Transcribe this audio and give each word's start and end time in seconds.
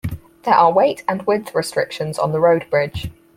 There 0.45 0.55
are 0.55 0.71
weight 0.73 1.03
and 1.07 1.21
width 1.27 1.53
restrictions 1.53 2.17
on 2.17 2.31
the 2.31 2.39
road 2.39 2.67
bridge. 2.71 3.11